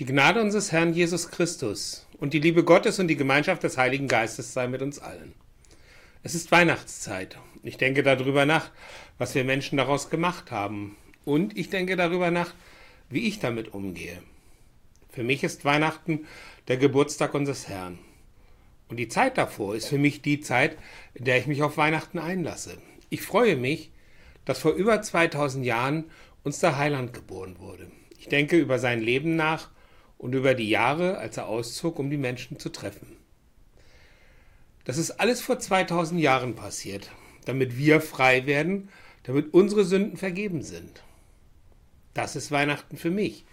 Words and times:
Die 0.00 0.06
Gnade 0.06 0.40
unseres 0.40 0.72
Herrn 0.72 0.94
Jesus 0.94 1.28
Christus 1.30 2.06
und 2.18 2.32
die 2.32 2.38
Liebe 2.38 2.64
Gottes 2.64 2.98
und 2.98 3.08
die 3.08 3.18
Gemeinschaft 3.18 3.62
des 3.62 3.76
Heiligen 3.76 4.08
Geistes 4.08 4.54
sei 4.54 4.66
mit 4.66 4.80
uns 4.80 4.98
allen. 4.98 5.34
Es 6.22 6.34
ist 6.34 6.50
Weihnachtszeit. 6.50 7.36
Ich 7.62 7.76
denke 7.76 8.02
darüber 8.02 8.46
nach, 8.46 8.70
was 9.18 9.34
wir 9.34 9.44
Menschen 9.44 9.76
daraus 9.76 10.08
gemacht 10.08 10.50
haben. 10.50 10.96
Und 11.26 11.54
ich 11.58 11.68
denke 11.68 11.96
darüber 11.96 12.30
nach, 12.30 12.54
wie 13.10 13.28
ich 13.28 13.40
damit 13.40 13.74
umgehe. 13.74 14.22
Für 15.10 15.22
mich 15.22 15.44
ist 15.44 15.66
Weihnachten 15.66 16.26
der 16.68 16.78
Geburtstag 16.78 17.34
unseres 17.34 17.68
Herrn. 17.68 17.98
Und 18.88 18.96
die 18.96 19.08
Zeit 19.08 19.36
davor 19.36 19.74
ist 19.74 19.88
für 19.88 19.98
mich 19.98 20.22
die 20.22 20.40
Zeit, 20.40 20.78
in 21.12 21.26
der 21.26 21.36
ich 21.36 21.46
mich 21.46 21.62
auf 21.62 21.76
Weihnachten 21.76 22.18
einlasse. 22.18 22.78
Ich 23.10 23.20
freue 23.20 23.56
mich, 23.56 23.90
dass 24.46 24.60
vor 24.60 24.72
über 24.72 25.02
2000 25.02 25.62
Jahren 25.62 26.04
uns 26.42 26.58
der 26.58 26.78
Heiland 26.78 27.12
geboren 27.12 27.58
wurde. 27.58 27.90
Ich 28.18 28.28
denke 28.28 28.56
über 28.56 28.78
sein 28.78 29.02
Leben 29.02 29.36
nach 29.36 29.68
und 30.20 30.34
über 30.34 30.54
die 30.54 30.68
Jahre, 30.68 31.16
als 31.16 31.38
er 31.38 31.48
auszog, 31.48 31.98
um 31.98 32.10
die 32.10 32.18
Menschen 32.18 32.58
zu 32.58 32.68
treffen. 32.68 33.16
Das 34.84 34.98
ist 34.98 35.12
alles 35.12 35.40
vor 35.40 35.58
2000 35.58 36.20
Jahren 36.20 36.54
passiert, 36.54 37.10
damit 37.46 37.78
wir 37.78 38.02
frei 38.02 38.44
werden, 38.44 38.90
damit 39.22 39.54
unsere 39.54 39.82
Sünden 39.82 40.18
vergeben 40.18 40.62
sind. 40.62 41.02
Das 42.12 42.36
ist 42.36 42.50
Weihnachten 42.50 42.98
für 42.98 43.10
mich. 43.10 43.46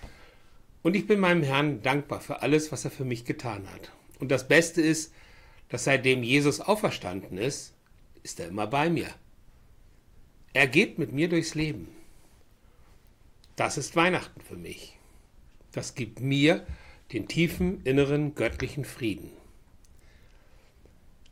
Und 0.84 0.98
ich 0.98 1.08
bin 1.08 1.22
meinem 1.22 1.42
Herrn 1.42 1.82
dankbar 1.84 2.20
für 2.20 2.42
alles, 2.42 2.70
was 2.74 2.84
er 2.84 2.92
für 2.92 3.06
mich 3.06 3.24
getan 3.24 3.66
hat. 3.74 3.94
Und 4.20 4.30
das 4.30 4.50
Beste 4.50 4.82
ist, 4.82 5.14
dass 5.70 5.86
seitdem 5.86 6.22
Jesus 6.22 6.60
auferstanden 6.60 7.38
ist, 7.38 7.76
ist 8.24 8.42
er 8.42 8.50
immer 8.50 8.68
bei 8.68 8.90
mir. 8.90 9.08
Er 10.52 10.68
geht 10.68 11.00
mit 11.00 11.14
mir 11.14 11.30
durchs 11.30 11.56
Leben. 11.56 11.88
Das 13.56 13.78
ist 13.78 13.96
Weihnachten 13.96 14.42
für 14.42 14.58
mich. 14.58 14.97
Das 15.78 15.94
gibt 15.94 16.22
mir 16.22 16.66
den 17.14 17.28
tiefen 17.28 17.84
inneren 17.84 18.34
göttlichen 18.34 18.84
Frieden. 18.84 19.30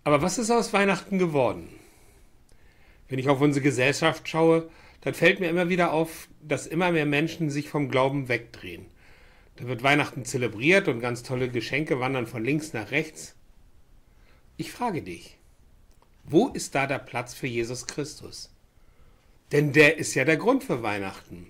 Aber 0.04 0.22
was 0.22 0.38
ist 0.38 0.52
aus 0.52 0.72
Weihnachten 0.72 1.18
geworden? 1.18 1.68
Wenn 3.08 3.18
ich 3.18 3.28
auf 3.28 3.42
unsere 3.42 3.64
Gesellschaft 3.64 4.30
schaue, 4.30 4.70
dann 5.02 5.16
fällt 5.16 5.40
mir 5.40 5.50
immer 5.50 5.68
wieder 5.68 5.94
auf, 5.94 6.28
dass 6.44 6.68
immer 6.68 6.92
mehr 6.92 7.08
Menschen 7.08 7.50
sich 7.50 7.70
vom 7.70 7.90
Glauben 7.90 8.30
wegdrehen. 8.30 8.86
Da 9.56 9.66
wird 9.66 9.82
Weihnachten 9.82 10.26
zelebriert 10.26 10.88
und 10.90 11.00
ganz 11.00 11.24
tolle 11.24 11.50
Geschenke 11.50 12.00
wandern 12.00 12.28
von 12.28 12.46
links 12.46 12.72
nach 12.72 12.92
rechts. 12.92 13.36
Ich 14.58 14.72
frage 14.72 15.02
dich, 15.02 15.40
wo 16.24 16.50
ist 16.50 16.76
da 16.76 16.86
der 16.86 17.00
Platz 17.00 17.34
für 17.34 17.48
Jesus 17.48 17.88
Christus? 17.88 18.54
Denn 19.52 19.74
der 19.74 19.98
ist 19.98 20.14
ja 20.14 20.24
der 20.24 20.38
Grund 20.38 20.64
für 20.64 20.84
Weihnachten. 20.84 21.48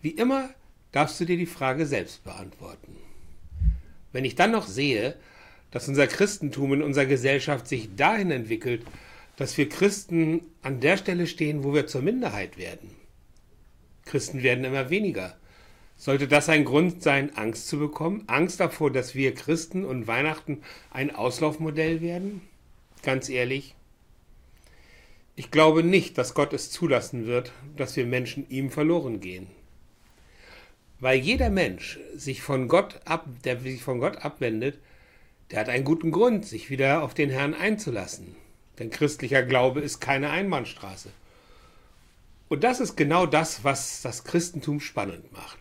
Wie 0.00 0.12
immer 0.12 0.54
darfst 0.92 1.18
du 1.20 1.24
dir 1.24 1.36
die 1.36 1.46
Frage 1.46 1.86
selbst 1.86 2.22
beantworten. 2.24 2.96
Wenn 4.12 4.24
ich 4.24 4.34
dann 4.34 4.52
noch 4.52 4.66
sehe, 4.66 5.16
dass 5.70 5.88
unser 5.88 6.06
Christentum 6.06 6.74
in 6.74 6.82
unserer 6.82 7.06
Gesellschaft 7.06 7.66
sich 7.66 7.96
dahin 7.96 8.30
entwickelt, 8.30 8.84
dass 9.36 9.56
wir 9.56 9.68
Christen 9.68 10.42
an 10.60 10.80
der 10.80 10.98
Stelle 10.98 11.26
stehen, 11.26 11.64
wo 11.64 11.74
wir 11.74 11.86
zur 11.86 12.02
Minderheit 12.02 12.58
werden. 12.58 12.90
Christen 14.04 14.42
werden 14.42 14.64
immer 14.64 14.90
weniger. 14.90 15.36
Sollte 15.96 16.28
das 16.28 16.48
ein 16.48 16.64
Grund 16.64 17.02
sein, 17.02 17.36
Angst 17.36 17.68
zu 17.68 17.78
bekommen? 17.78 18.24
Angst 18.26 18.60
davor, 18.60 18.90
dass 18.90 19.14
wir 19.14 19.34
Christen 19.34 19.84
und 19.84 20.06
Weihnachten 20.06 20.62
ein 20.90 21.14
Auslaufmodell 21.14 22.00
werden? 22.00 22.42
Ganz 23.02 23.28
ehrlich, 23.28 23.74
ich 25.34 25.50
glaube 25.50 25.82
nicht, 25.82 26.18
dass 26.18 26.34
Gott 26.34 26.52
es 26.52 26.70
zulassen 26.70 27.26
wird, 27.26 27.52
dass 27.76 27.96
wir 27.96 28.04
Menschen 28.04 28.48
ihm 28.50 28.70
verloren 28.70 29.20
gehen. 29.20 29.46
Weil 31.02 31.18
jeder 31.18 31.50
Mensch 31.50 31.98
sich 32.14 32.42
von 32.42 32.68
Gott 32.68 33.00
ab, 33.06 33.26
der 33.42 33.58
sich 33.58 33.82
von 33.82 33.98
Gott 33.98 34.18
abwendet, 34.24 34.78
der 35.50 35.58
hat 35.58 35.68
einen 35.68 35.82
guten 35.82 36.12
Grund, 36.12 36.46
sich 36.46 36.70
wieder 36.70 37.02
auf 37.02 37.12
den 37.12 37.28
Herrn 37.28 37.54
einzulassen. 37.54 38.36
Denn 38.78 38.90
christlicher 38.90 39.42
Glaube 39.42 39.80
ist 39.80 39.98
keine 39.98 40.30
Einbahnstraße. 40.30 41.08
Und 42.48 42.62
das 42.62 42.78
ist 42.78 42.94
genau 42.94 43.26
das, 43.26 43.64
was 43.64 44.02
das 44.02 44.22
Christentum 44.22 44.78
spannend 44.78 45.32
macht. 45.32 45.58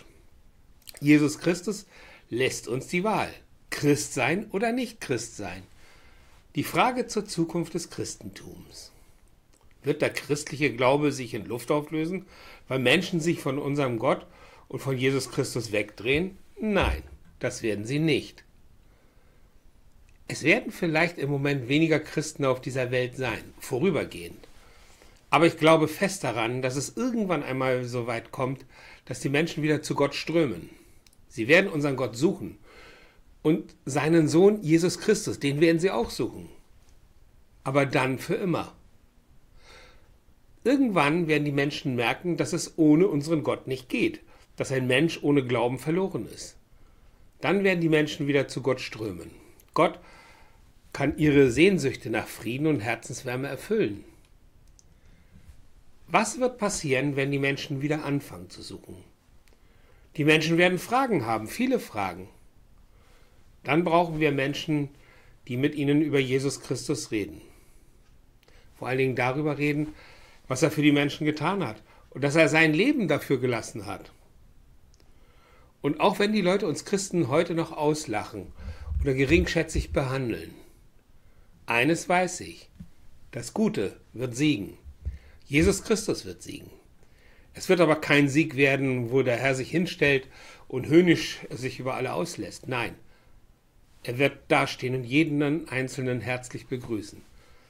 Jesus 1.00 1.40
Christus 1.40 1.88
lässt 2.30 2.68
uns 2.68 2.86
die 2.86 3.04
Wahl, 3.04 3.34
Christ 3.72 4.14
sein 4.14 4.46
oder 4.52 4.72
nicht 4.72 5.02
Christ 5.02 5.38
sein. 5.38 5.64
Die 6.54 6.64
Frage 6.64 7.08
zur 7.08 7.26
Zukunft 7.26 7.74
des 7.74 7.90
Christentums. 7.90 8.92
Wird 9.82 10.04
der 10.04 10.12
christliche 10.12 10.72
Glaube 10.72 11.12
sich 11.12 11.34
in 11.34 11.46
Luft 11.46 11.72
auflösen, 11.72 12.28
weil 12.68 12.78
Menschen 12.78 13.20
sich 13.20 13.40
von 13.40 13.58
unserem 13.58 13.98
Gott 13.98 14.28
und 14.72 14.80
von 14.80 14.98
Jesus 14.98 15.30
Christus 15.30 15.74
wegdrehen? 15.74 16.38
Nein, 16.58 17.04
das 17.40 17.62
werden 17.62 17.84
sie 17.84 18.00
nicht. 18.00 18.46
Es 20.30 20.44
werden 20.44 20.72
vielleicht 20.72 21.18
im 21.18 21.30
Moment 21.30 21.68
weniger 21.68 22.00
Christen 22.00 22.46
auf 22.46 22.62
dieser 22.62 22.90
Welt 22.90 23.18
sein, 23.18 23.44
vorübergehend. 23.60 24.48
Aber 25.30 25.46
ich 25.46 25.58
glaube 25.58 25.90
fest 25.90 26.24
daran, 26.24 26.62
dass 26.62 26.78
es 26.78 26.96
irgendwann 26.96 27.44
einmal 27.44 27.84
so 27.84 28.08
weit 28.08 28.32
kommt, 28.32 28.66
dass 29.04 29.20
die 29.20 29.28
Menschen 29.28 29.62
wieder 29.62 29.82
zu 29.82 29.94
Gott 29.94 30.16
strömen. 30.16 30.70
Sie 31.28 31.50
werden 31.50 31.70
unseren 31.70 31.98
Gott 31.98 32.16
suchen. 32.16 32.58
Und 33.42 33.76
seinen 33.84 34.30
Sohn 34.30 34.62
Jesus 34.64 35.00
Christus, 35.00 35.40
den 35.40 35.60
werden 35.60 35.80
sie 35.80 35.92
auch 35.92 36.12
suchen. 36.12 36.48
Aber 37.66 37.86
dann 37.86 38.20
für 38.20 38.36
immer. 38.36 38.74
Irgendwann 40.64 41.28
werden 41.28 41.44
die 41.44 41.52
Menschen 41.52 41.96
merken, 41.96 42.38
dass 42.38 42.54
es 42.54 42.78
ohne 42.78 43.10
unseren 43.10 43.44
Gott 43.44 43.68
nicht 43.68 43.90
geht 43.90 44.22
dass 44.62 44.72
ein 44.72 44.86
Mensch 44.86 45.18
ohne 45.24 45.44
Glauben 45.44 45.80
verloren 45.80 46.28
ist. 46.28 46.56
Dann 47.40 47.64
werden 47.64 47.82
die 47.82 47.90
Menschen 47.90 48.28
wieder 48.28 48.48
zu 48.48 48.62
Gott 48.62 48.80
strömen. 48.80 49.32
Gott 49.74 49.98
kann 50.94 51.18
ihre 51.18 51.50
Sehnsüchte 51.50 52.12
nach 52.12 52.28
Frieden 52.28 52.68
und 52.68 52.80
Herzenswärme 52.80 53.48
erfüllen. 53.48 54.04
Was 56.06 56.40
wird 56.40 56.60
passieren, 56.60 57.16
wenn 57.16 57.32
die 57.32 57.40
Menschen 57.40 57.82
wieder 57.82 58.06
anfangen 58.06 58.52
zu 58.52 58.62
suchen? 58.62 58.98
Die 60.16 60.26
Menschen 60.26 60.60
werden 60.60 60.78
Fragen 60.78 61.26
haben, 61.26 61.48
viele 61.48 61.80
Fragen. 61.80 62.30
Dann 63.64 63.84
brauchen 63.84 64.20
wir 64.20 64.32
Menschen, 64.32 64.90
die 65.48 65.58
mit 65.58 65.74
ihnen 65.74 66.04
über 66.04 66.20
Jesus 66.20 66.62
Christus 66.62 67.10
reden. 67.10 67.42
Vor 68.78 68.90
allen 68.90 69.00
Dingen 69.00 69.16
darüber 69.16 69.58
reden, 69.58 69.96
was 70.48 70.62
er 70.62 70.70
für 70.70 70.84
die 70.84 70.92
Menschen 70.92 71.26
getan 71.26 71.66
hat 71.66 71.82
und 72.12 72.24
dass 72.24 72.36
er 72.36 72.48
sein 72.48 72.76
Leben 72.76 73.08
dafür 73.08 73.40
gelassen 73.40 73.88
hat. 73.88 74.12
Und 75.82 76.00
auch 76.00 76.20
wenn 76.20 76.34
die 76.34 76.42
Leute 76.42 76.68
uns 76.68 76.86
Christen 76.86 77.28
heute 77.28 77.56
noch 77.56 77.72
auslachen 77.72 78.52
oder 79.02 79.14
geringschätzig 79.14 79.92
behandeln, 79.92 80.54
eines 81.66 82.08
weiß 82.08 82.42
ich, 82.42 82.70
das 83.32 83.54
Gute 83.54 84.00
wird 84.14 84.36
siegen. 84.36 84.78
Jesus 85.46 85.84
Christus 85.84 86.26
wird 86.26 86.42
siegen. 86.42 86.70
Es 87.54 87.68
wird 87.68 87.82
aber 87.82 87.96
kein 87.96 88.30
Sieg 88.30 88.56
werden, 88.56 89.12
wo 89.12 89.24
der 89.24 89.38
Herr 89.38 89.56
sich 89.56 89.70
hinstellt 89.70 90.28
und 90.68 90.88
höhnisch 90.88 91.40
sich 91.50 91.80
über 91.80 91.96
alle 91.96 92.14
auslässt. 92.14 92.68
Nein, 92.68 92.96
er 94.04 94.18
wird 94.18 94.38
dastehen 94.48 94.96
und 94.96 95.04
jeden 95.04 95.68
Einzelnen 95.68 96.22
herzlich 96.22 96.68
begrüßen. 96.68 97.22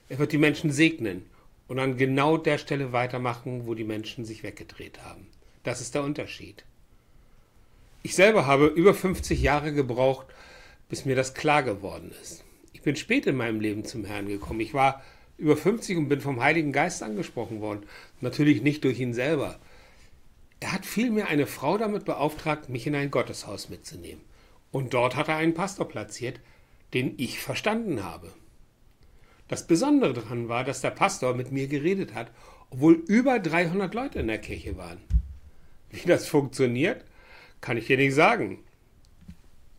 Er 0.10 0.20
wird 0.20 0.32
die 0.32 0.38
Menschen 0.38 0.72
segnen 0.72 1.26
und 1.68 1.80
an 1.80 1.98
genau 1.98 2.38
der 2.38 2.58
Stelle 2.58 2.92
weitermachen, 2.92 3.66
wo 3.66 3.74
die 3.74 3.84
Menschen 3.84 4.26
sich 4.26 4.44
weggedreht 4.44 5.04
haben. 5.04 5.28
Das 5.64 5.82
ist 5.82 5.96
der 5.96 6.04
Unterschied. 6.04 6.64
Ich 8.04 8.16
selber 8.16 8.48
habe 8.48 8.66
über 8.66 8.94
50 8.94 9.42
Jahre 9.42 9.74
gebraucht, 9.74 10.26
bis 10.90 11.06
mir 11.06 11.16
das 11.16 11.36
klar 11.36 11.62
geworden 11.62 12.12
ist. 12.22 12.44
Ich 12.74 12.82
bin 12.82 12.96
spät 12.96 13.28
in 13.28 13.36
meinem 13.36 13.60
Leben 13.60 13.86
zum 13.86 14.06
Herrn 14.06 14.28
gekommen. 14.28 14.60
Ich 14.60 14.74
war 14.74 15.04
über 15.38 15.56
50 15.56 15.98
und 15.98 16.10
bin 16.10 16.20
vom 16.20 16.42
Heiligen 16.42 16.72
Geist 16.72 17.04
angesprochen 17.04 17.62
worden. 17.62 17.86
Natürlich 18.20 18.64
nicht 18.64 18.84
durch 18.84 19.00
ihn 19.00 19.14
selber. 19.14 19.60
Er 20.60 20.72
hat 20.72 20.86
vielmehr 20.86 21.28
eine 21.28 21.46
Frau 21.46 21.78
damit 21.78 22.06
beauftragt, 22.06 22.70
mich 22.70 22.88
in 22.88 22.96
ein 22.96 23.12
Gotteshaus 23.12 23.70
mitzunehmen. 23.70 24.22
Und 24.72 24.94
dort 24.94 25.16
hat 25.16 25.28
er 25.28 25.38
einen 25.38 25.54
Pastor 25.54 25.88
platziert, 25.88 26.40
den 26.96 27.14
ich 27.18 27.40
verstanden 27.40 28.04
habe. 28.04 28.32
Das 29.48 29.68
Besondere 29.68 30.14
daran 30.14 30.50
war, 30.50 30.64
dass 30.64 30.82
der 30.82 30.92
Pastor 30.92 31.36
mit 31.36 31.52
mir 31.52 31.68
geredet 31.68 32.16
hat, 32.16 32.32
obwohl 32.72 32.94
über 32.94 33.38
300 33.40 33.94
Leute 33.94 34.20
in 34.20 34.28
der 34.28 34.40
Kirche 34.40 34.78
waren. 34.78 35.02
Wie 35.90 36.08
das 36.08 36.28
funktioniert, 36.28 37.04
kann 37.62 37.78
ich 37.78 37.88
dir 37.88 37.98
nicht 37.98 38.16
sagen. 38.16 38.60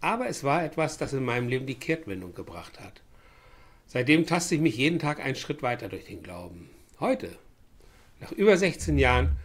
Aber 0.01 0.29
es 0.29 0.43
war 0.43 0.65
etwas, 0.65 0.99
das 0.99 1.13
in 1.13 1.25
meinem 1.25 1.49
Leben 1.49 1.67
die 1.67 1.79
Kehrtwendung 1.79 2.35
gebracht 2.35 2.81
hat. 2.81 3.03
Seitdem 3.87 4.27
taste 4.27 4.55
ich 4.55 4.61
mich 4.61 4.77
jeden 4.77 4.99
Tag 4.99 5.21
einen 5.21 5.37
Schritt 5.37 5.63
weiter 5.63 5.89
durch 5.89 6.07
den 6.07 6.23
Glauben. 6.23 6.71
Heute, 6.99 7.37
nach 8.21 8.33
über 8.33 8.57
16 8.57 8.99
Jahren, 8.99 9.37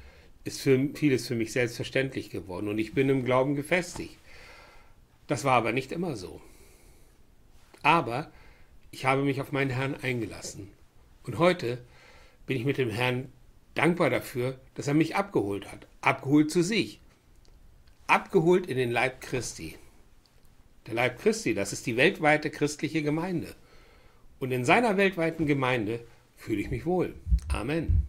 ist 0.46 0.62
für 0.62 0.90
vieles 0.94 1.28
für 1.28 1.36
mich 1.36 1.52
selbstverständlich 1.52 2.30
geworden 2.30 2.70
und 2.70 2.78
ich 2.78 2.94
bin 2.94 3.10
im 3.10 3.26
Glauben 3.26 3.56
gefestigt. 3.56 4.18
Das 5.28 5.44
war 5.44 5.54
aber 5.54 5.74
nicht 5.74 5.92
immer 5.92 6.16
so. 6.16 6.40
Aber 7.84 8.32
ich 8.92 9.06
habe 9.06 9.24
mich 9.24 9.42
auf 9.42 9.52
meinen 9.52 9.72
Herrn 9.72 9.96
eingelassen. 9.96 10.70
Und 11.24 11.38
heute 11.38 11.80
bin 12.46 12.56
ich 12.56 12.64
mit 12.64 12.78
dem 12.78 12.90
Herrn 12.90 13.30
dankbar 13.76 14.10
dafür, 14.10 14.58
dass 14.76 14.88
er 14.88 14.94
mich 14.94 15.16
abgeholt 15.16 15.70
hat. 15.72 15.86
Abgeholt 16.02 16.50
zu 16.50 16.64
sich 16.64 17.02
abgeholt 18.08 18.68
in 18.68 18.78
den 18.78 18.92
Leib 18.92 19.22
Christi. 19.22 19.76
der 20.86 20.94
Leib 20.94 21.20
Christi, 21.20 21.54
das 21.54 21.74
ist 21.74 21.86
die 21.86 21.98
weltweite 21.98 22.50
christliche 22.50 23.04
Gemeinde. 23.04 23.56
Und 24.40 24.52
in 24.52 24.64
seiner 24.64 24.96
weltweiten 24.96 25.46
Gemeinde 25.46 26.00
fühle 26.36 26.62
ich 26.62 26.72
mich 26.72 26.86
wohl. 26.86 27.14
Amen. 27.50 28.08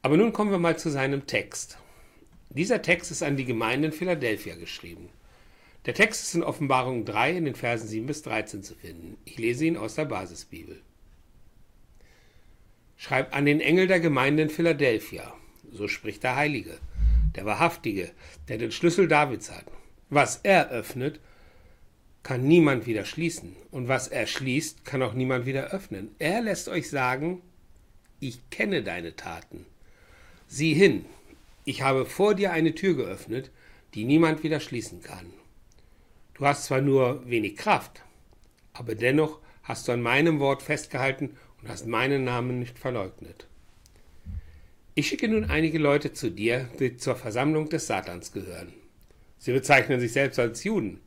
Aber 0.00 0.16
nun 0.16 0.32
kommen 0.32 0.50
wir 0.50 0.58
mal 0.58 0.78
zu 0.78 0.90
seinem 0.90 1.26
Text. 1.26 1.78
Dieser 2.50 2.80
Text 2.80 3.10
ist 3.10 3.22
an 3.22 3.36
die 3.36 3.44
Gemeinde 3.44 3.88
in 3.88 3.92
Philadelphia 3.92 4.54
geschrieben. 4.54 5.10
Der 5.84 5.94
Text 5.94 6.22
ist 6.22 6.34
in 6.34 6.42
Offenbarung 6.42 7.04
3 7.04 7.36
in 7.36 7.44
den 7.44 7.54
Versen 7.54 7.88
7 7.88 8.06
bis 8.06 8.22
13 8.22 8.62
zu 8.62 8.74
finden. 8.74 9.18
Ich 9.24 9.38
lese 9.38 9.66
ihn 9.66 9.76
aus 9.76 9.94
der 9.96 10.06
Basisbibel. 10.06 10.80
Schreib 12.96 13.34
an 13.34 13.44
den 13.44 13.60
Engel 13.60 13.86
der 13.86 14.00
Gemeinde 14.00 14.44
in 14.44 14.50
Philadelphia, 14.50 15.34
so 15.70 15.86
spricht 15.86 16.24
der 16.24 16.36
Heilige, 16.36 16.78
der 17.38 17.46
Wahrhaftige, 17.46 18.10
der 18.48 18.58
den 18.58 18.72
Schlüssel 18.72 19.06
Davids 19.06 19.52
hat. 19.52 19.64
Was 20.10 20.40
er 20.42 20.70
öffnet, 20.70 21.20
kann 22.24 22.48
niemand 22.48 22.86
wieder 22.86 23.04
schließen, 23.04 23.54
und 23.70 23.86
was 23.86 24.08
er 24.08 24.26
schließt, 24.26 24.84
kann 24.84 25.02
auch 25.02 25.14
niemand 25.14 25.46
wieder 25.46 25.68
öffnen. 25.68 26.10
Er 26.18 26.40
lässt 26.40 26.68
euch 26.68 26.90
sagen, 26.90 27.40
ich 28.18 28.50
kenne 28.50 28.82
deine 28.82 29.14
Taten. 29.14 29.66
Sieh 30.48 30.74
hin, 30.74 31.04
ich 31.64 31.82
habe 31.82 32.06
vor 32.06 32.34
dir 32.34 32.50
eine 32.50 32.74
Tür 32.74 32.94
geöffnet, 32.96 33.52
die 33.94 34.02
niemand 34.02 34.42
wieder 34.42 34.58
schließen 34.58 35.00
kann. 35.00 35.32
Du 36.34 36.44
hast 36.44 36.64
zwar 36.64 36.80
nur 36.80 37.22
wenig 37.30 37.56
Kraft, 37.56 38.02
aber 38.72 38.96
dennoch 38.96 39.38
hast 39.62 39.86
du 39.86 39.92
an 39.92 40.02
meinem 40.02 40.40
Wort 40.40 40.62
festgehalten 40.62 41.36
und 41.62 41.68
hast 41.68 41.86
meinen 41.86 42.24
Namen 42.24 42.58
nicht 42.58 42.80
verleugnet. 42.80 43.46
Ich 44.98 45.06
schicke 45.06 45.28
nun 45.28 45.44
einige 45.44 45.78
Leute 45.78 46.12
zu 46.12 46.28
dir, 46.28 46.68
die 46.80 46.96
zur 46.96 47.14
Versammlung 47.14 47.68
des 47.68 47.86
Satans 47.86 48.32
gehören. 48.32 48.72
Sie 49.38 49.52
bezeichnen 49.52 50.00
sich 50.00 50.10
selbst 50.10 50.40
als 50.40 50.64
Juden. 50.64 50.98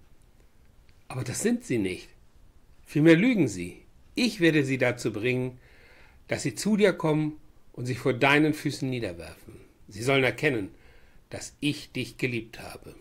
Aber 1.09 1.25
das 1.25 1.41
sind 1.41 1.65
sie 1.65 1.77
nicht. 1.77 2.07
Vielmehr 2.85 3.17
lügen 3.17 3.49
sie. 3.49 3.81
Ich 4.15 4.39
werde 4.39 4.63
sie 4.63 4.77
dazu 4.77 5.11
bringen, 5.11 5.59
dass 6.29 6.43
sie 6.43 6.55
zu 6.55 6.77
dir 6.77 6.93
kommen 6.93 7.37
und 7.73 7.85
sich 7.85 7.99
vor 7.99 8.13
deinen 8.13 8.53
Füßen 8.53 8.89
niederwerfen. 8.89 9.59
Sie 9.89 10.03
sollen 10.03 10.23
erkennen, 10.23 10.69
dass 11.29 11.57
ich 11.59 11.91
dich 11.91 12.17
geliebt 12.17 12.61
habe. 12.61 12.95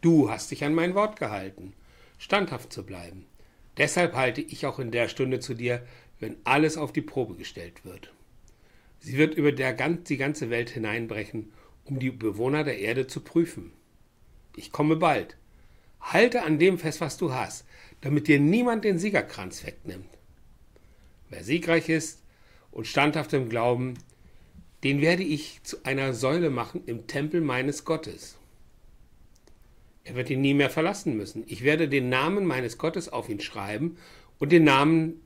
Du 0.00 0.30
hast 0.30 0.52
dich 0.52 0.62
an 0.62 0.74
mein 0.74 0.94
Wort 0.94 1.18
gehalten, 1.18 1.72
standhaft 2.18 2.72
zu 2.72 2.86
bleiben. 2.86 3.26
Deshalb 3.78 4.14
halte 4.14 4.42
ich 4.42 4.64
auch 4.66 4.78
in 4.78 4.92
der 4.92 5.08
Stunde 5.08 5.40
zu 5.40 5.54
dir, 5.54 5.84
wenn 6.20 6.36
alles 6.44 6.76
auf 6.76 6.92
die 6.92 7.02
Probe 7.02 7.34
gestellt 7.34 7.84
wird. 7.84 8.12
Sie 9.00 9.16
wird 9.16 9.34
über 9.34 9.50
der, 9.50 9.72
die 9.72 10.16
ganze 10.16 10.50
Welt 10.50 10.70
hineinbrechen, 10.70 11.52
um 11.84 11.98
die 11.98 12.10
Bewohner 12.10 12.64
der 12.64 12.78
Erde 12.78 13.06
zu 13.06 13.20
prüfen. 13.20 13.72
Ich 14.56 14.72
komme 14.72 14.96
bald. 14.96 15.36
Halte 16.00 16.42
an 16.42 16.58
dem 16.58 16.78
fest, 16.78 17.00
was 17.00 17.16
du 17.16 17.32
hast, 17.32 17.66
damit 18.02 18.28
dir 18.28 18.38
niemand 18.38 18.84
den 18.84 18.98
Siegerkranz 18.98 19.66
wegnimmt. 19.66 20.08
Wer 21.28 21.44
siegreich 21.44 21.88
ist 21.88 22.22
und 22.70 22.86
standhaft 22.86 23.32
im 23.32 23.48
Glauben, 23.48 23.94
den 24.84 25.00
werde 25.00 25.22
ich 25.22 25.62
zu 25.62 25.84
einer 25.84 26.14
Säule 26.14 26.50
machen 26.50 26.82
im 26.86 27.06
Tempel 27.06 27.40
meines 27.40 27.84
Gottes. 27.84 28.36
Er 30.04 30.14
wird 30.14 30.30
ihn 30.30 30.40
nie 30.40 30.54
mehr 30.54 30.70
verlassen 30.70 31.16
müssen. 31.16 31.44
Ich 31.46 31.62
werde 31.62 31.88
den 31.88 32.08
Namen 32.08 32.46
meines 32.46 32.78
Gottes 32.78 33.10
auf 33.10 33.28
ihn 33.28 33.40
schreiben 33.40 33.98
und 34.38 34.52
den 34.52 34.64
Namen 34.64 35.20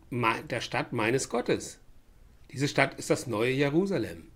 der 0.50 0.60
Stadt 0.60 0.92
meines 0.92 1.28
Gottes. 1.28 1.78
Diese 2.54 2.68
Stadt 2.68 2.94
ist 3.00 3.10
das 3.10 3.26
neue 3.26 3.50
Jerusalem, 3.50 4.28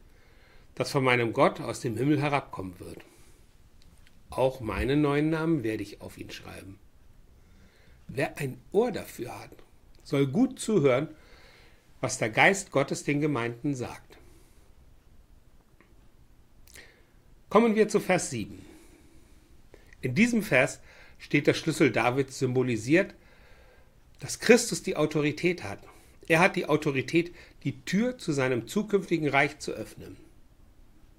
das 0.75 0.91
von 0.91 1.05
meinem 1.05 1.33
Gott 1.33 1.61
aus 1.61 1.79
dem 1.79 1.97
Himmel 1.97 2.21
herabkommen 2.21 2.75
wird. 2.81 3.05
Auch 4.29 4.59
meinen 4.59 5.03
neuen 5.03 5.31
Namen 5.31 5.63
werde 5.63 5.85
ich 5.85 6.01
auf 6.01 6.19
ihn 6.19 6.33
schreiben. 6.33 6.81
Wer 8.09 8.37
ein 8.37 8.61
Ohr 8.73 8.91
dafür 8.91 9.39
hat, 9.39 9.53
soll 10.03 10.27
gut 10.27 10.59
zuhören, 10.59 11.15
was 12.01 12.19
der 12.19 12.31
Geist 12.31 12.73
Gottes 12.73 13.05
den 13.05 13.21
Gemeinden 13.21 13.77
sagt. 13.77 14.19
Kommen 17.51 17.77
wir 17.77 17.89
zu 17.89 18.01
Vers 18.01 18.31
7. 18.31 18.67
In 20.01 20.17
diesem 20.17 20.43
Vers 20.43 20.81
steht 21.21 21.47
der 21.47 21.55
Schlüssel 21.55 21.93
Davids 21.93 22.41
symbolisiert, 22.41 23.15
dass 24.19 24.41
Christus 24.41 24.83
die 24.83 24.97
Autorität 24.97 25.63
hat. 25.63 25.79
Er 26.29 26.41
hat 26.41 26.57
die 26.57 26.67
Autorität, 26.67 27.35
die 27.65 27.81
Tür 27.85 28.19
zu 28.19 28.33
seinem 28.33 28.69
zukünftigen 28.69 29.29
Reich 29.29 29.59
zu 29.59 29.73
öffnen. 29.73 30.17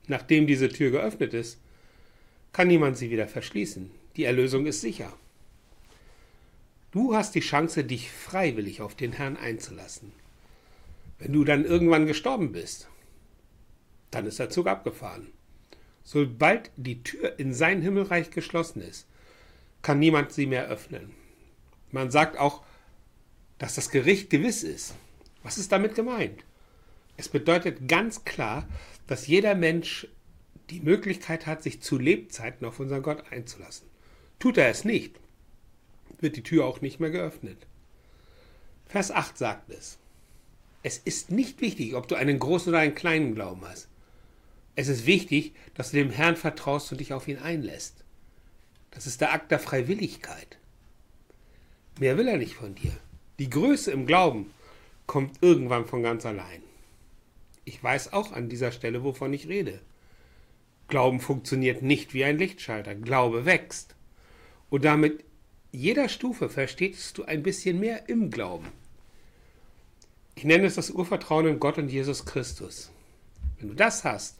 Nachdem 0.07 0.47
diese 0.47 0.69
Tür 0.69 0.91
geöffnet 0.91 1.33
ist, 1.33 1.59
kann 2.53 2.67
niemand 2.67 2.97
sie 2.97 3.09
wieder 3.09 3.27
verschließen. 3.27 3.91
Die 4.15 4.23
Erlösung 4.23 4.65
ist 4.65 4.81
sicher. 4.81 5.11
Du 6.91 7.15
hast 7.15 7.35
die 7.35 7.41
Chance, 7.41 7.83
dich 7.83 8.11
freiwillig 8.11 8.81
auf 8.81 8.95
den 8.95 9.13
Herrn 9.13 9.37
einzulassen. 9.37 10.11
Wenn 11.19 11.33
du 11.33 11.43
dann 11.43 11.65
irgendwann 11.65 12.07
gestorben 12.07 12.51
bist, 12.51 12.87
dann 14.09 14.25
ist 14.25 14.39
der 14.39 14.49
Zug 14.49 14.67
abgefahren. 14.67 15.27
Sobald 16.03 16.71
die 16.77 17.03
Tür 17.03 17.37
in 17.37 17.53
sein 17.53 17.81
Himmelreich 17.81 18.31
geschlossen 18.31 18.81
ist, 18.81 19.05
kann 19.81 19.99
niemand 19.99 20.31
sie 20.31 20.47
mehr 20.47 20.67
öffnen. 20.67 21.11
Man 21.91 22.09
sagt 22.09 22.37
auch, 22.37 22.63
dass 23.59 23.75
das 23.75 23.91
Gericht 23.91 24.29
gewiss 24.29 24.63
ist. 24.63 24.95
Was 25.43 25.57
ist 25.57 25.71
damit 25.71 25.93
gemeint? 25.93 26.43
Es 27.17 27.29
bedeutet 27.29 27.87
ganz 27.87 28.25
klar, 28.25 28.67
dass 29.05 29.27
jeder 29.27 29.53
Mensch 29.53 30.07
die 30.69 30.79
Möglichkeit 30.79 31.45
hat, 31.45 31.61
sich 31.61 31.81
zu 31.81 31.97
Lebzeiten 31.97 32.65
auf 32.65 32.79
unseren 32.79 33.03
Gott 33.03 33.31
einzulassen. 33.31 33.87
Tut 34.39 34.57
er 34.57 34.69
es 34.69 34.85
nicht, 34.85 35.19
wird 36.19 36.37
die 36.37 36.43
Tür 36.43 36.65
auch 36.65 36.81
nicht 36.81 36.99
mehr 36.99 37.09
geöffnet. 37.09 37.67
Vers 38.87 39.11
8 39.11 39.37
sagt 39.37 39.69
es. 39.69 39.97
Es 40.81 40.97
ist 40.97 41.29
nicht 41.29 41.59
wichtig, 41.61 41.95
ob 41.95 42.07
du 42.07 42.15
einen 42.15 42.39
großen 42.39 42.69
oder 42.69 42.79
einen 42.79 42.95
kleinen 42.95 43.35
Glauben 43.35 43.65
hast. 43.65 43.89
Es 44.75 44.87
ist 44.87 45.05
wichtig, 45.05 45.53
dass 45.73 45.91
du 45.91 45.97
dem 45.97 46.09
Herrn 46.09 46.37
vertraust 46.37 46.91
und 46.91 46.99
dich 46.99 47.11
auf 47.11 47.27
ihn 47.27 47.39
einlässt. 47.39 48.05
Das 48.91 49.05
ist 49.05 49.19
der 49.19 49.33
Akt 49.33 49.51
der 49.51 49.59
Freiwilligkeit. 49.59 50.57
Mehr 51.99 52.17
will 52.17 52.29
er 52.29 52.37
nicht 52.37 52.53
von 52.53 52.75
dir. 52.75 52.93
Die 53.39 53.49
Größe 53.49 53.91
im 53.91 54.05
Glauben 54.05 54.51
kommt 55.07 55.41
irgendwann 55.41 55.85
von 55.85 56.03
ganz 56.03 56.25
allein. 56.25 56.61
Ich 57.63 57.81
weiß 57.81 58.11
auch 58.11 58.33
an 58.33 58.49
dieser 58.49 58.73
Stelle, 58.73 59.01
wovon 59.03 59.31
ich 59.31 59.47
rede. 59.47 59.79
Glauben 60.89 61.21
funktioniert 61.21 61.81
nicht 61.81 62.13
wie 62.13 62.25
ein 62.25 62.37
Lichtschalter. 62.37 62.95
Glaube 62.95 63.45
wächst. 63.45 63.95
Und 64.69 64.83
damit 64.83 65.23
jeder 65.71 66.09
Stufe 66.09 66.49
verstehst 66.49 67.17
du 67.17 67.23
ein 67.23 67.41
bisschen 67.41 67.79
mehr 67.79 68.09
im 68.09 68.29
Glauben. 68.29 68.67
Ich 70.35 70.43
nenne 70.43 70.65
es 70.65 70.75
das 70.75 70.91
Urvertrauen 70.91 71.47
in 71.47 71.59
Gott 71.61 71.77
und 71.77 71.89
Jesus 71.89 72.25
Christus. 72.25 72.91
Wenn 73.57 73.69
du 73.69 73.73
das 73.73 74.03
hast, 74.03 74.39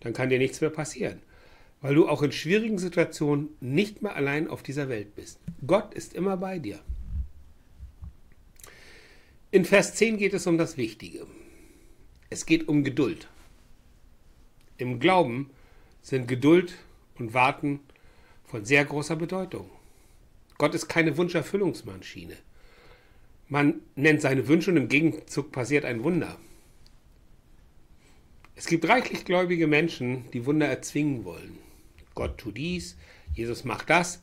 dann 0.00 0.14
kann 0.14 0.30
dir 0.30 0.38
nichts 0.38 0.62
mehr 0.62 0.70
passieren, 0.70 1.20
weil 1.82 1.94
du 1.94 2.08
auch 2.08 2.22
in 2.22 2.32
schwierigen 2.32 2.78
Situationen 2.78 3.50
nicht 3.60 4.02
mehr 4.02 4.16
allein 4.16 4.48
auf 4.48 4.62
dieser 4.62 4.88
Welt 4.88 5.14
bist. 5.16 5.38
Gott 5.66 5.92
ist 5.92 6.14
immer 6.14 6.38
bei 6.38 6.58
dir. 6.58 6.78
In 9.56 9.64
Vers 9.64 9.94
10 9.94 10.18
geht 10.18 10.34
es 10.34 10.46
um 10.46 10.58
das 10.58 10.76
Wichtige. 10.76 11.26
Es 12.28 12.44
geht 12.44 12.68
um 12.68 12.84
Geduld. 12.84 13.26
Im 14.76 15.00
Glauben 15.00 15.48
sind 16.02 16.28
Geduld 16.28 16.74
und 17.18 17.32
Warten 17.32 17.80
von 18.44 18.66
sehr 18.66 18.84
großer 18.84 19.16
Bedeutung. 19.16 19.70
Gott 20.58 20.74
ist 20.74 20.88
keine 20.88 21.16
Wunscherfüllungsmaschine. 21.16 22.36
Man 23.48 23.80
nennt 23.94 24.20
seine 24.20 24.46
Wünsche 24.46 24.72
und 24.72 24.76
im 24.76 24.88
Gegenzug 24.88 25.52
passiert 25.52 25.86
ein 25.86 26.04
Wunder. 26.04 26.36
Es 28.56 28.66
gibt 28.66 28.86
reichlich 28.86 29.24
gläubige 29.24 29.66
Menschen, 29.66 30.30
die 30.32 30.44
Wunder 30.44 30.66
erzwingen 30.66 31.24
wollen. 31.24 31.56
Gott 32.14 32.36
tut 32.36 32.58
dies, 32.58 32.98
Jesus 33.32 33.64
macht 33.64 33.88
das. 33.88 34.20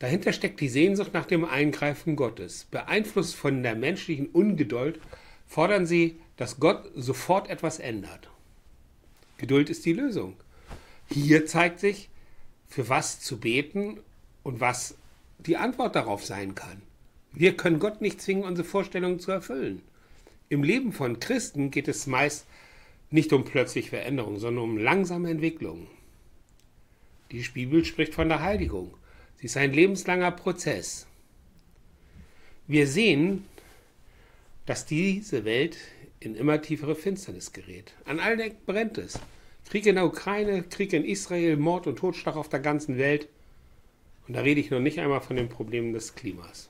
Dahinter 0.00 0.32
steckt 0.32 0.60
die 0.60 0.68
Sehnsucht 0.68 1.12
nach 1.12 1.26
dem 1.26 1.44
Eingreifen 1.44 2.16
Gottes. 2.16 2.66
Beeinflusst 2.70 3.36
von 3.36 3.62
der 3.62 3.76
menschlichen 3.76 4.26
Ungeduld 4.28 4.98
fordern 5.46 5.86
sie, 5.86 6.18
dass 6.36 6.58
Gott 6.58 6.90
sofort 6.96 7.50
etwas 7.50 7.78
ändert. 7.78 8.30
Geduld 9.36 9.68
ist 9.68 9.84
die 9.84 9.92
Lösung. 9.92 10.36
Hier 11.10 11.46
zeigt 11.46 11.80
sich, 11.80 12.08
für 12.66 12.88
was 12.88 13.20
zu 13.20 13.38
beten 13.38 14.00
und 14.42 14.60
was 14.60 14.96
die 15.38 15.56
Antwort 15.56 15.96
darauf 15.96 16.24
sein 16.24 16.54
kann. 16.54 16.80
Wir 17.32 17.56
können 17.56 17.78
Gott 17.78 18.00
nicht 18.00 18.22
zwingen, 18.22 18.44
unsere 18.44 18.66
Vorstellungen 18.66 19.20
zu 19.20 19.32
erfüllen. 19.32 19.82
Im 20.48 20.62
Leben 20.62 20.92
von 20.92 21.20
Christen 21.20 21.70
geht 21.70 21.88
es 21.88 22.06
meist 22.06 22.46
nicht 23.10 23.32
um 23.32 23.44
plötzliche 23.44 23.90
Veränderung, 23.90 24.38
sondern 24.38 24.64
um 24.64 24.78
langsame 24.78 25.30
Entwicklung. 25.30 25.88
Die 27.32 27.44
Bibel 27.52 27.84
spricht 27.84 28.14
von 28.14 28.28
der 28.28 28.40
Heiligung. 28.40 28.94
Sie 29.40 29.46
ist 29.46 29.56
ein 29.56 29.72
lebenslanger 29.72 30.32
Prozess. 30.32 31.06
Wir 32.66 32.86
sehen, 32.86 33.46
dass 34.66 34.84
diese 34.84 35.46
Welt 35.46 35.78
in 36.20 36.34
immer 36.34 36.60
tiefere 36.60 36.94
Finsternis 36.94 37.52
gerät. 37.52 37.94
An 38.04 38.20
allen 38.20 38.40
Ecken 38.40 38.64
brennt 38.66 38.98
es. 38.98 39.18
Krieg 39.68 39.86
in 39.86 39.94
der 39.94 40.04
Ukraine, 40.04 40.62
Krieg 40.64 40.92
in 40.92 41.04
Israel, 41.04 41.56
Mord 41.56 41.86
und 41.86 41.96
Totschlag 41.96 42.36
auf 42.36 42.50
der 42.50 42.60
ganzen 42.60 42.98
Welt. 42.98 43.28
Und 44.28 44.34
da 44.34 44.42
rede 44.42 44.60
ich 44.60 44.70
noch 44.70 44.80
nicht 44.80 45.00
einmal 45.00 45.22
von 45.22 45.36
den 45.36 45.48
Problemen 45.48 45.94
des 45.94 46.14
Klimas. 46.14 46.68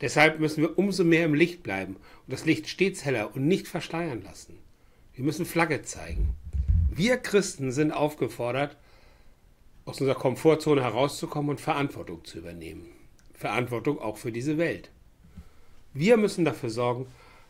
Deshalb 0.00 0.38
müssen 0.38 0.62
wir 0.62 0.78
umso 0.78 1.02
mehr 1.02 1.24
im 1.24 1.34
Licht 1.34 1.64
bleiben 1.64 1.96
und 1.96 2.32
das 2.32 2.44
Licht 2.44 2.68
stets 2.68 3.04
heller 3.04 3.34
und 3.34 3.46
nicht 3.48 3.66
verschleiern 3.66 4.22
lassen. 4.22 4.56
Wir 5.14 5.24
müssen 5.24 5.46
Flagge 5.46 5.82
zeigen. 5.82 6.28
Wir 6.90 7.16
Christen 7.16 7.72
sind 7.72 7.90
aufgefordert, 7.90 8.76
aus 9.84 10.00
unserer 10.00 10.18
Komfortzone 10.18 10.82
herauszukommen 10.82 11.50
und 11.50 11.60
Verantwortung 11.60 12.24
zu 12.24 12.38
übernehmen. 12.38 12.86
Verantwortung 13.34 13.98
auch 13.98 14.16
für 14.16 14.32
diese 14.32 14.58
Welt. 14.58 14.90
Wir 15.94 16.16
müssen 16.16 16.44
dafür 16.44 16.70
sorgen, 16.70 17.06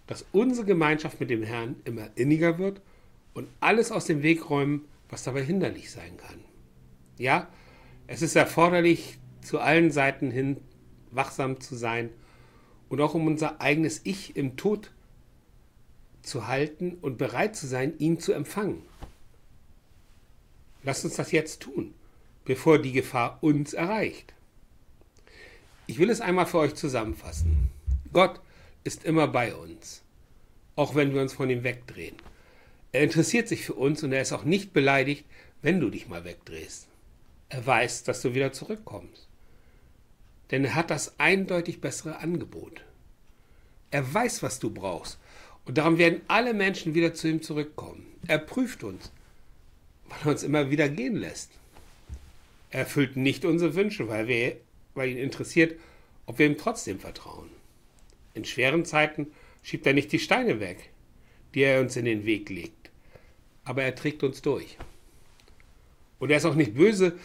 dass 0.06 0.24
unsere 0.32 0.66
Gemeinschaft 0.66 1.20
mit 1.20 1.30
dem 1.30 1.42
Herrn 1.42 1.76
immer 1.84 2.08
inniger 2.16 2.58
wird 2.58 2.80
und 3.34 3.48
alles 3.60 3.92
aus 3.92 4.06
dem 4.06 4.22
Weg 4.22 4.50
räumen, 4.50 4.86
was 5.08 5.24
dabei 5.24 5.42
hinderlich 5.42 5.90
sein 5.90 6.16
kann. 6.16 6.40
Ja, 7.18 7.48
es 8.06 8.22
ist 8.22 8.34
erforderlich, 8.34 9.18
zu 9.42 9.58
allen 9.58 9.90
Seiten 9.90 10.30
hin 10.30 10.58
wachsam 11.10 11.60
zu 11.60 11.74
sein 11.74 12.10
und 12.88 13.00
auch 13.00 13.14
um 13.14 13.26
unser 13.26 13.60
eigenes 13.60 14.00
Ich 14.04 14.36
im 14.36 14.56
Tod 14.56 14.90
zu 16.22 16.46
halten 16.46 16.98
und 17.00 17.18
bereit 17.18 17.56
zu 17.56 17.66
sein, 17.66 17.98
ihn 17.98 18.20
zu 18.20 18.32
empfangen. 18.32 18.82
Lasst 20.84 21.04
uns 21.04 21.16
das 21.16 21.32
jetzt 21.32 21.62
tun, 21.62 21.94
bevor 22.44 22.78
die 22.78 22.92
Gefahr 22.92 23.38
uns 23.40 23.72
erreicht. 23.72 24.34
Ich 25.86 25.98
will 25.98 26.10
es 26.10 26.20
einmal 26.20 26.46
für 26.46 26.58
euch 26.58 26.74
zusammenfassen. 26.74 27.70
Gott 28.12 28.40
ist 28.84 29.04
immer 29.04 29.28
bei 29.28 29.54
uns, 29.54 30.02
auch 30.76 30.94
wenn 30.94 31.14
wir 31.14 31.22
uns 31.22 31.32
von 31.32 31.50
ihm 31.50 31.64
wegdrehen. 31.64 32.16
Er 32.92 33.02
interessiert 33.02 33.48
sich 33.48 33.64
für 33.64 33.74
uns 33.74 34.02
und 34.02 34.12
er 34.12 34.22
ist 34.22 34.32
auch 34.32 34.44
nicht 34.44 34.72
beleidigt, 34.72 35.24
wenn 35.62 35.80
du 35.80 35.88
dich 35.88 36.08
mal 36.08 36.24
wegdrehst. 36.24 36.88
Er 37.48 37.66
weiß, 37.66 38.04
dass 38.04 38.22
du 38.22 38.34
wieder 38.34 38.52
zurückkommst. 38.52 39.28
Denn 40.50 40.64
er 40.64 40.74
hat 40.74 40.90
das 40.90 41.18
eindeutig 41.18 41.80
bessere 41.80 42.18
Angebot. 42.18 42.84
Er 43.90 44.12
weiß, 44.12 44.42
was 44.42 44.58
du 44.58 44.70
brauchst. 44.70 45.18
Und 45.64 45.78
darum 45.78 45.98
werden 45.98 46.22
alle 46.28 46.54
Menschen 46.54 46.94
wieder 46.94 47.14
zu 47.14 47.28
ihm 47.28 47.42
zurückkommen. 47.42 48.06
Er 48.26 48.38
prüft 48.38 48.84
uns, 48.84 49.12
weil 50.08 50.18
er 50.24 50.30
uns 50.30 50.42
immer 50.42 50.70
wieder 50.70 50.88
gehen 50.88 51.16
lässt. 51.16 51.52
Er 52.72 52.80
erfüllt 52.80 53.16
nicht 53.16 53.44
unsere 53.44 53.74
Wünsche, 53.74 54.08
weil, 54.08 54.26
wir, 54.28 54.56
weil 54.94 55.10
ihn 55.10 55.18
interessiert, 55.18 55.78
ob 56.24 56.38
wir 56.38 56.46
ihm 56.46 56.56
trotzdem 56.56 56.98
vertrauen. 56.98 57.50
In 58.32 58.46
schweren 58.46 58.86
Zeiten 58.86 59.30
schiebt 59.62 59.86
er 59.86 59.92
nicht 59.92 60.10
die 60.10 60.18
Steine 60.18 60.58
weg, 60.58 60.88
die 61.54 61.60
er 61.60 61.82
uns 61.82 61.96
in 61.96 62.06
den 62.06 62.24
Weg 62.24 62.48
legt, 62.48 62.90
aber 63.64 63.82
er 63.82 63.94
trägt 63.94 64.22
uns 64.22 64.40
durch. 64.40 64.78
Und 66.18 66.30
er 66.30 66.38
ist 66.38 66.46
auch 66.46 66.54
nicht 66.54 66.74
böse, 66.74 67.18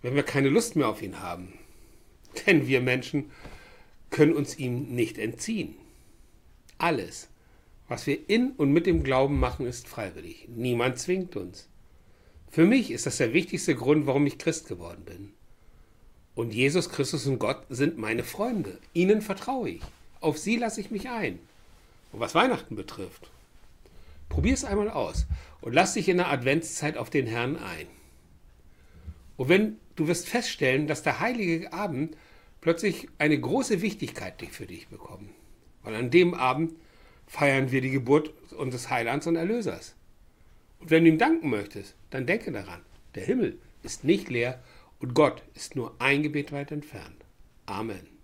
wenn 0.00 0.14
wir 0.14 0.22
keine 0.22 0.48
Lust 0.48 0.76
mehr 0.76 0.88
auf 0.88 1.02
ihn 1.02 1.20
haben, 1.20 1.52
denn 2.46 2.66
wir 2.66 2.80
Menschen 2.80 3.30
können 4.08 4.32
uns 4.32 4.58
ihm 4.58 4.94
nicht 4.94 5.18
entziehen. 5.18 5.74
Alles, 6.78 7.28
was 7.86 8.06
wir 8.06 8.30
in 8.30 8.52
und 8.52 8.72
mit 8.72 8.86
dem 8.86 9.02
Glauben 9.02 9.38
machen, 9.38 9.66
ist 9.66 9.88
freiwillig. 9.88 10.48
Niemand 10.48 10.98
zwingt 10.98 11.36
uns. 11.36 11.68
Für 12.50 12.64
mich 12.64 12.90
ist 12.90 13.06
das 13.06 13.18
der 13.18 13.32
wichtigste 13.32 13.74
Grund, 13.74 14.06
warum 14.06 14.26
ich 14.26 14.38
Christ 14.38 14.68
geworden 14.68 15.04
bin. 15.04 15.32
Und 16.34 16.52
Jesus 16.52 16.90
Christus 16.90 17.26
und 17.26 17.38
Gott 17.38 17.64
sind 17.68 17.98
meine 17.98 18.22
Freunde. 18.22 18.78
Ihnen 18.92 19.22
vertraue 19.22 19.70
ich. 19.70 19.82
Auf 20.20 20.38
sie 20.38 20.56
lasse 20.56 20.80
ich 20.80 20.90
mich 20.90 21.08
ein. 21.08 21.38
Und 22.12 22.20
was 22.20 22.34
Weihnachten 22.34 22.76
betrifft, 22.76 23.30
probier 24.28 24.54
es 24.54 24.64
einmal 24.64 24.90
aus 24.90 25.26
und 25.60 25.72
lass 25.72 25.94
dich 25.94 26.08
in 26.08 26.18
der 26.18 26.30
Adventszeit 26.30 26.96
auf 26.96 27.10
den 27.10 27.26
Herrn 27.26 27.56
ein. 27.56 27.86
Und 29.36 29.48
wenn 29.48 29.76
du 29.96 30.06
wirst 30.08 30.28
feststellen, 30.28 30.86
dass 30.86 31.02
der 31.02 31.20
heilige 31.20 31.72
Abend 31.72 32.16
plötzlich 32.60 33.08
eine 33.18 33.38
große 33.38 33.82
Wichtigkeit 33.82 34.40
für 34.50 34.66
dich 34.66 34.88
bekommt. 34.88 35.30
Weil 35.82 35.94
an 35.94 36.10
dem 36.10 36.34
Abend 36.34 36.74
feiern 37.26 37.70
wir 37.70 37.80
die 37.80 37.90
Geburt 37.90 38.32
unseres 38.52 38.90
Heilands 38.90 39.26
und 39.26 39.36
Erlösers. 39.36 39.95
Und 40.86 40.92
wenn 40.92 41.02
du 41.02 41.10
ihm 41.10 41.18
danken 41.18 41.50
möchtest, 41.50 41.96
dann 42.10 42.26
denke 42.26 42.52
daran, 42.52 42.80
der 43.16 43.24
Himmel 43.24 43.58
ist 43.82 44.04
nicht 44.04 44.30
leer 44.30 44.62
und 45.00 45.14
Gott 45.14 45.42
ist 45.52 45.74
nur 45.74 45.96
ein 45.98 46.22
Gebet 46.22 46.52
weit 46.52 46.70
entfernt. 46.70 47.24
Amen. 47.66 48.15